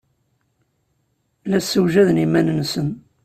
[1.49, 2.89] La ssewjaden iman-nsen.